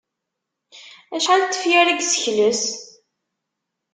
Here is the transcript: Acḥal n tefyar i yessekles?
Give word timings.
Acḥal 1.15 1.41
n 1.43 1.49
tefyar 1.51 1.87
i 1.89 1.93
yessekles? 1.95 2.63